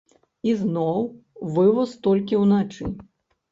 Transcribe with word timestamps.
Ізноў, 0.53 0.97
вываз 1.59 1.89
толькі 2.09 2.43
ўначы. 2.47 2.83